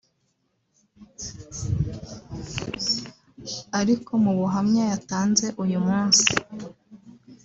ariko 3.79 4.11
mu 4.23 4.31
buhamya 4.39 4.83
yatanze 4.91 5.45
uyu 5.63 5.79
munsi 5.87 6.29